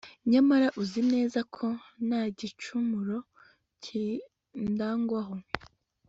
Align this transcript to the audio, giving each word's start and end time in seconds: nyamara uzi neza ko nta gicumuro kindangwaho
nyamara 0.31 0.67
uzi 0.81 1.01
neza 1.13 1.39
ko 1.55 1.65
nta 2.07 2.21
gicumuro 2.37 3.17
kindangwaho 3.83 5.35